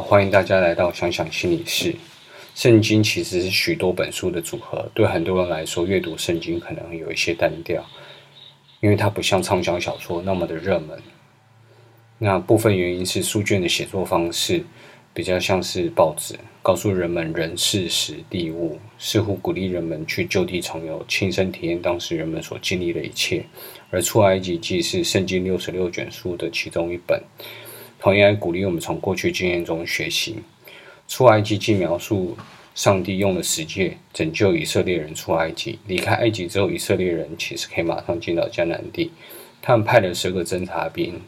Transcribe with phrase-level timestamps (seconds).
[0.00, 1.94] 欢迎大家来到想想心理室。
[2.54, 7.84] 圣经其实是许多本书的组合，对很多人来说，阅读圣经可能有一些单调，
[8.80, 10.98] 因为它不像畅销小说那么的热门。
[12.18, 14.64] 那部分原因是书卷的写作方式
[15.12, 23.44] 比较像是报纸，告诉人们人事时地物，似乎鼓励人们去旧地重游，亲身体验当时人们所经历的一切。
[23.90, 27.22] 而出埃及记是圣经六十六卷书的其中一本，
[28.06, 30.36] 同样鼓励我们从过去经验中学习。
[31.08, 32.36] 出埃及记描述
[32.72, 35.80] 上帝用了十诫拯救以色列人出埃及。
[35.88, 39.10] 离开埃及之后，以色列人其实可以马上进到迦南地。
[39.60, 41.20] 他们派了十个侦察兵，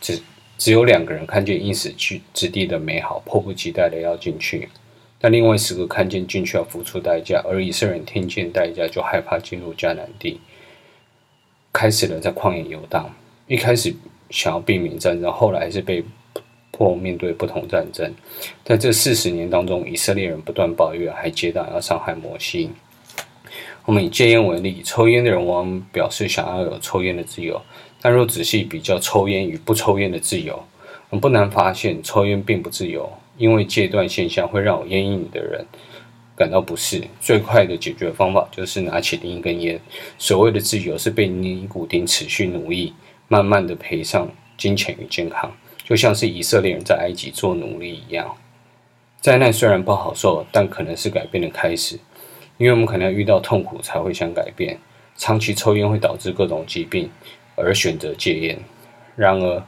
[0.00, 0.22] 只
[0.56, 4.68] 只有两个人看见应许之地的美好，迫不及待的要进去。
[5.18, 10.40] 但另外十个看见进去要付出代价，而以色列人听见代价就害怕进入迦南地，
[11.72, 13.12] 开始了在旷野游荡。
[13.48, 13.92] 一开始
[14.32, 16.02] 想要避免战争，后来还是被。
[16.74, 18.10] 迫面对不同战争，
[18.64, 22.70] 在这四十年当中，以色列人不断抱怨，还结党要伤害摩西。
[23.84, 27.60] 我们以戒烟为例，抽烟的人往往表示想要有抽烟的自由，
[28.00, 30.54] 但若仔细比较抽烟与不抽烟的自由，
[31.10, 35.64] 我们不难发现，抽烟并不自由，因为戒断现象会让有烟瘾的人
[36.34, 37.02] 感到不适。
[37.20, 39.78] 最快的解决方法就是拿起另一根烟。
[40.16, 42.94] 所谓的自由是被尼古丁持续奴役，
[43.32, 45.50] 慢慢的赔上金钱与健康。
[45.82, 48.36] 就像是以色列人在埃及做奴隶一样，
[49.22, 51.98] 灾难虽然不好受，但可能是改变的开始，
[52.58, 54.78] 因为我们可能要遇到痛苦才会想改变。
[55.16, 57.10] 长期抽烟会导致各种疾病，
[57.56, 58.58] 而选择戒烟。
[59.16, 59.64] 然而，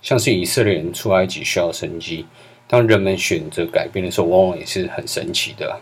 [0.00, 2.24] 像是以色列人出埃及需要生机，
[2.66, 5.78] 当人们选择改变的时候，往往也是很神奇的。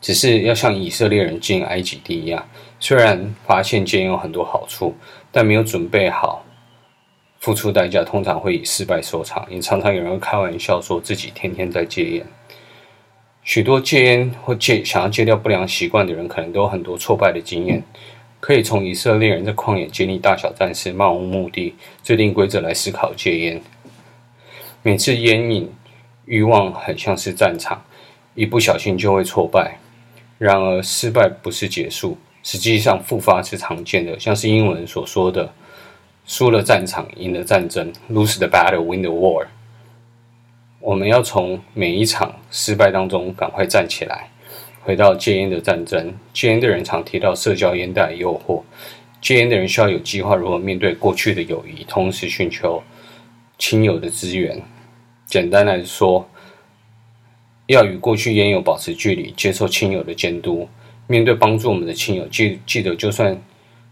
[0.00, 2.48] 只是要像以色列人进埃及地一样，
[2.80, 4.96] 虽然发现戒烟有很多好处，
[5.30, 6.44] 但没有准备好。
[7.38, 12.26] 付出代价通常会以失败收场，也常常有人开玩笑说自己天天在戒烟。
[13.42, 17.82] 许多戒烟或戒想要戒掉不良习惯的人，可能都有很多挫败的经验。
[18.40, 23.60] 可以从以色列人在旷野建立大小战士，漫无目的制定规则来思考戒烟。
[24.82, 25.70] 每次烟瘾
[26.24, 27.82] 欲望很像是战场，
[28.34, 29.78] 一不小心就会挫败。
[30.38, 35.52] 然而失败不是结束，实际上复发是常见的，像是英文所说的。
[36.26, 39.46] 输了战场，赢了战争，lose the battle, win the war。
[40.78, 44.28] 我们要从每一场失败当中赶快站起来，
[44.82, 46.14] 回到戒烟的战争。
[46.32, 48.62] 戒烟的人常提到社交烟带诱惑，
[49.20, 52.80] 戒烟的人需要有计划如何面对过去的友谊，同时寻求
[53.58, 54.62] 亲友的资源。
[55.26, 56.28] 简单来说，
[57.66, 60.68] 要与过去烟友保持距离，接受亲友的监督。
[61.10, 63.36] 面对帮助我们的亲友，记记得就算。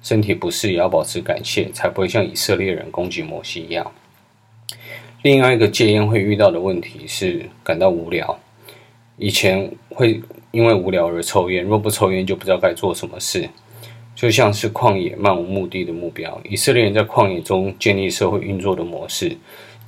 [0.00, 3.90] 身体不适也要保持感谢，才不会像以色列人攻击摩西一样。
[5.22, 8.38] 另外一个戒烟会遇到的问题是感到无聊。
[9.16, 13.48] 以前会因为无聊而抽烟，若不抽烟就不知道该做什么事，
[14.14, 16.40] 就像是旷野漫无目的的目标。
[16.48, 19.36] 以色列人在旷野中建立社会运作的模式，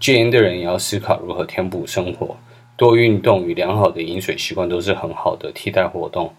[0.00, 2.36] 戒烟的人也要思考如何填补生活。
[2.76, 6.34] 多运动与良好的饮水习惯都是很好的替代活动，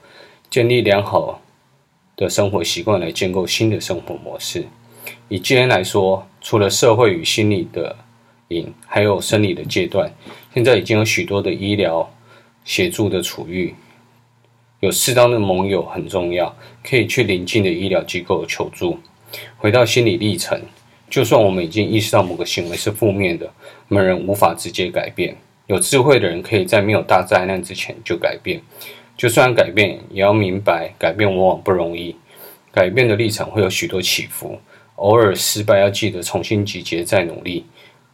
[0.52, 1.42] 建立良好
[2.18, 4.68] 的生活习惯来建构新的生活模式。
[5.30, 7.96] 以戒烟来说，除了社会与心理的
[8.50, 10.12] 瘾，还有生理的戒断。
[10.54, 12.14] 现在已经有许多的医疗
[12.66, 13.74] 协助的处遇，
[14.82, 16.54] 有适当的盟友很重要，
[16.84, 19.00] 可以去邻近的医疗机构求助。
[19.56, 20.62] 回到心理历程，
[21.10, 23.50] 就算我们已经意识到某个行为是负面的，
[23.88, 25.34] 我们仍无法直接改变。
[25.68, 28.62] 有智慧的人可以在没有大灾难之前就改变。
[29.16, 32.16] 就算改变，也要明白改变往往不容易。
[32.72, 34.60] 改变的历程会有许多起伏，
[34.96, 37.66] 偶尔失败，要记得重新集结再努力。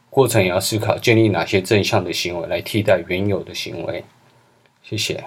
[0.10, 4.04] 过程也要思考建立哪些正向的行为来替代原有的行为。
[4.82, 5.24] 谢谢。